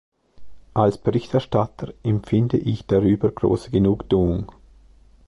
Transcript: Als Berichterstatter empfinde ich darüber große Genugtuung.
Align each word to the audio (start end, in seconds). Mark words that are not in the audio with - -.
Als 0.73 0.97
Berichterstatter 0.97 1.93
empfinde 2.01 2.57
ich 2.57 2.87
darüber 2.87 3.29
große 3.29 3.69
Genugtuung. 3.69 4.51